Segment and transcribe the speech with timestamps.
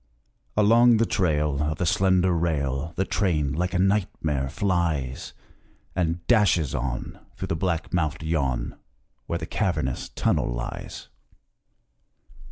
[0.57, 5.33] Along the trail Of the slender rail The train, like a nightmare, flies
[5.95, 8.79] And dashes on Through the black mouthed yawn
[9.27, 11.09] Where the cavernous tunnel lies.